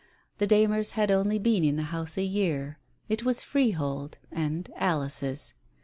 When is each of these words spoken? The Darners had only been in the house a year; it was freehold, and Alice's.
The 0.39 0.47
Darners 0.47 0.93
had 0.93 1.11
only 1.11 1.37
been 1.37 1.63
in 1.63 1.75
the 1.75 1.83
house 1.93 2.17
a 2.17 2.23
year; 2.23 2.79
it 3.07 3.23
was 3.23 3.43
freehold, 3.43 4.17
and 4.31 4.67
Alice's. 4.75 5.53